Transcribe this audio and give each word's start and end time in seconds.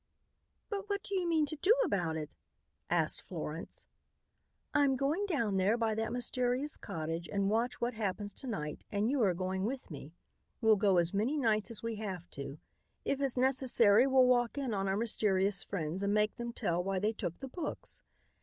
"But 0.67 0.89
what 0.89 1.03
do 1.03 1.13
you 1.13 1.29
mean 1.29 1.45
to 1.45 1.55
do 1.57 1.77
about 1.85 2.17
it?" 2.17 2.31
asked 2.89 3.21
Florence. 3.21 3.85
"I'm 4.73 4.95
going 4.95 5.27
down 5.27 5.57
there 5.57 5.77
by 5.77 5.93
that 5.93 6.11
mysterious 6.11 6.75
cottage 6.75 7.29
and 7.31 7.51
watch 7.51 7.79
what 7.79 7.93
happens 7.93 8.33
to 8.33 8.47
night 8.47 8.83
and 8.91 9.11
you 9.11 9.21
are 9.21 9.35
going 9.35 9.63
with 9.63 9.91
me. 9.91 10.15
We'll 10.59 10.75
go 10.75 10.97
as 10.97 11.13
many 11.13 11.37
nights 11.37 11.69
as 11.69 11.83
we 11.83 11.97
have 11.97 12.27
to. 12.31 12.57
If 13.05 13.21
it's 13.21 13.37
necessary 13.37 14.07
we'll 14.07 14.25
walk 14.25 14.57
in 14.57 14.73
upon 14.73 14.87
our 14.87 14.97
mysterious 14.97 15.63
friends 15.63 16.01
and 16.01 16.15
make 16.15 16.35
them 16.35 16.51
tell 16.51 16.83
why 16.83 16.97
they 16.97 17.13
took 17.13 17.39
the 17.39 17.47
books. 17.47 18.01